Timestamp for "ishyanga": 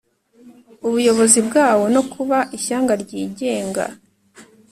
2.57-2.93